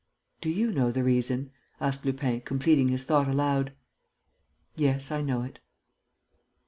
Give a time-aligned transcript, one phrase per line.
[0.41, 3.71] "Do you know the reason?" asked Lupin, completing his thought aloud.
[4.75, 5.59] "Yes, I know it."